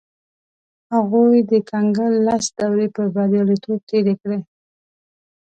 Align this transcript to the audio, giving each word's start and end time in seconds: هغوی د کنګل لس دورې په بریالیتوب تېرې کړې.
هغوی 0.95 1.35
د 1.51 1.53
کنګل 1.69 2.13
لس 2.27 2.45
دورې 2.59 2.87
په 2.95 3.01
بریالیتوب 3.13 3.79
تېرې 3.89 4.13
کړې. 4.21 4.39